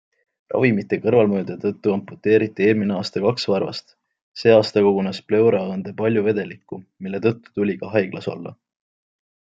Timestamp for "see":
4.43-4.55